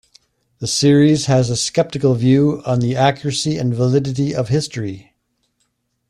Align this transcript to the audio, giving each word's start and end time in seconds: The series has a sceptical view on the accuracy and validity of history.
The 0.57 0.65
series 0.65 1.27
has 1.27 1.51
a 1.51 1.55
sceptical 1.55 2.15
view 2.15 2.63
on 2.65 2.79
the 2.79 2.95
accuracy 2.95 3.59
and 3.59 3.71
validity 3.71 4.33
of 4.33 4.47
history. 4.47 5.13